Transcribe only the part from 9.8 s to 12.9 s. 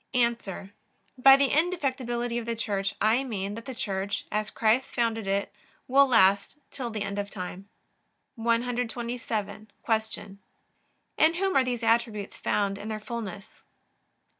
Q. In whom are these attributes found in